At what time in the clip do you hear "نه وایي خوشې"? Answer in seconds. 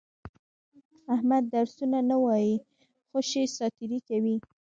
2.09-3.43